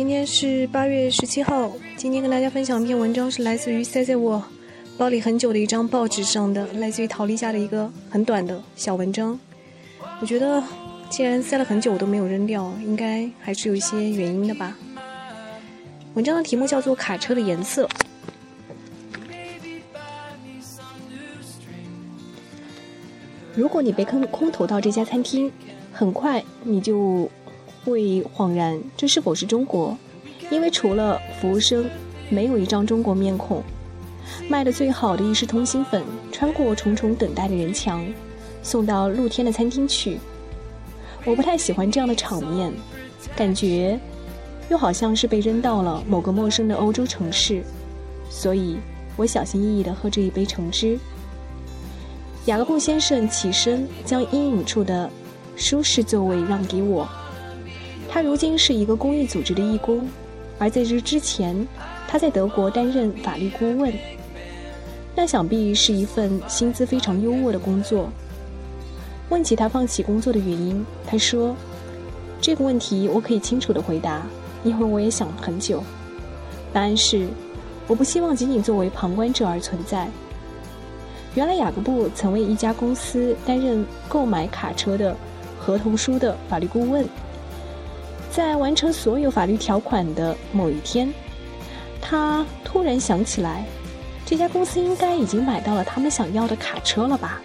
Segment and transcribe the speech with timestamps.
[0.00, 1.70] 今天是八月十七号。
[1.94, 4.42] 今天跟大家分享一篇文章，是来自于塞在我
[4.96, 9.38] 包里很久的一张报纸上的，来自于陶丽家的一个很短的小文章。
[10.22, 10.64] 我觉得，
[11.10, 14.74] 既然塞了很久我都没有扔掉，应该还是有一些原因的吧。
[16.14, 17.86] 文章的题目叫做《卡车的颜色》。
[23.54, 25.52] 如果你被坑空投到这家餐厅，
[25.92, 27.30] 很快你就。
[27.84, 29.96] 会恍然，这是否是中国？
[30.50, 31.88] 因为除了服务生，
[32.28, 33.62] 没有一张中国面孔。
[34.48, 38.04] 卖的最好的一式通心粉，穿过重重等待的人墙，
[38.62, 40.18] 送到露天的餐厅去。
[41.24, 42.72] 我不太喜欢这样的场面，
[43.36, 43.98] 感觉
[44.70, 47.62] 又好像是被扔到了某个陌生的欧洲城市，
[48.28, 48.76] 所以
[49.16, 50.98] 我小心翼翼地喝着一杯橙汁。
[52.46, 55.10] 雅各布先生起身，将阴影处的
[55.56, 57.08] 舒适座位让给我。
[58.12, 60.04] 他如今是一个公益组织的义工，
[60.58, 61.66] 而在这之前，
[62.08, 63.92] 他在德国担任法律顾问。
[65.14, 68.10] 那想必是一份薪资非常优渥的工作。
[69.28, 71.54] 问起他放弃工作的原因，他说
[72.42, 74.26] ：“这个问题我可以清楚地回答，
[74.64, 75.80] 因为我也想了很久。
[76.72, 77.28] 答案是，
[77.86, 80.08] 我不希望仅仅作为旁观者而存在。”
[81.36, 85.16] 原来雅各布曾为一家公司担任购买卡车的
[85.60, 87.06] 合同书的法律顾问。
[88.30, 91.12] 在完成所有法律条款的某一天，
[92.00, 93.64] 他突然想起来，
[94.24, 97.40] 这家公司应该已经买到了他们想要的卡车了吧？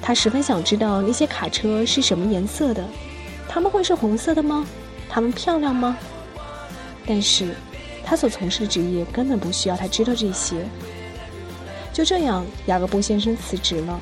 [0.00, 2.82] 他十分想知道那些卡车是什么颜色的，
[3.46, 4.66] 他们会是红色的吗？
[5.06, 5.98] 他们漂亮吗？
[7.06, 7.54] 但是，
[8.04, 10.66] 他所从事的职业根本不需要他知道这些。
[11.92, 14.00] 就这样，雅各布先生辞职了。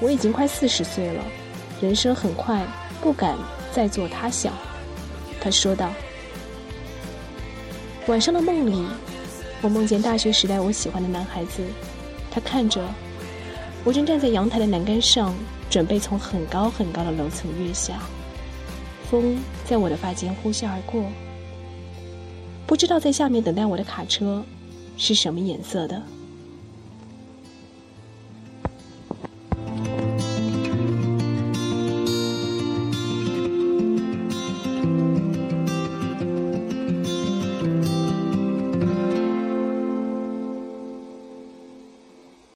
[0.00, 1.22] 我已经快四十岁了，
[1.80, 2.66] 人生很快，
[3.02, 3.36] 不敢。
[3.74, 4.52] 在做他想，
[5.40, 5.90] 他说道。
[8.06, 8.86] 晚上的梦里，
[9.62, 11.60] 我梦见大学时代我喜欢的男孩子，
[12.30, 12.80] 他看着
[13.82, 15.34] 我，正站在阳台的栏杆上，
[15.68, 17.94] 准备从很高很高的楼层跃下。
[19.10, 21.02] 风在我的发间呼啸而过，
[22.66, 24.44] 不知道在下面等待我的卡车
[24.96, 26.00] 是什么颜色的。